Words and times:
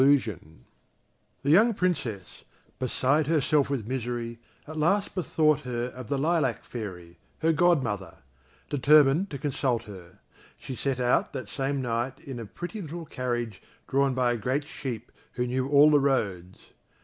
[Illustration: 0.01 0.65
"HE 1.43 1.53
THOUGHT 1.53 1.67
THE 1.67 1.73
PRINCESS 1.75 2.05
WAS 2.09 2.13
HIS 2.13 2.13
QUEEN"] 2.15 2.17
The 2.17 2.17
young 2.17 2.17
Princess, 2.17 2.43
beside 3.23 3.27
herself 3.27 3.69
with 3.69 3.87
misery, 3.87 4.39
at 4.67 4.77
last 4.77 5.13
bethought 5.13 5.59
her 5.59 5.83
of 5.93 6.07
the 6.07 6.17
Lilac 6.17 6.63
fairy, 6.63 7.19
her 7.41 7.53
godmother; 7.53 8.15
determined 8.71 9.29
to 9.29 9.37
consult 9.37 9.83
her, 9.83 10.17
she 10.57 10.75
set 10.75 10.99
out 10.99 11.33
that 11.33 11.47
same 11.49 11.83
night 11.83 12.19
in 12.19 12.39
a 12.39 12.47
pretty 12.47 12.81
little 12.81 13.05
carriage 13.05 13.61
drawn 13.87 14.15
by 14.15 14.31
a 14.31 14.37
great 14.37 14.67
sheep 14.67 15.11
who 15.33 15.45
knew 15.45 15.69
all 15.69 15.91
the 15.91 15.99
roads. 15.99 16.69